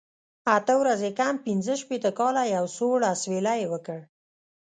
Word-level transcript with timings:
اته 0.55 0.73
ورځې 0.81 1.09
کم 1.19 1.33
پنځه 1.45 1.73
شپېته 1.81 2.11
کاله، 2.19 2.43
یو 2.55 2.65
سوړ 2.77 2.97
اسویلی 3.13 3.57
یې 3.61 3.67
وکړ. 3.73 3.99